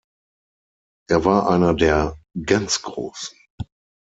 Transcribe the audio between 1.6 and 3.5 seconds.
der ganz Großen.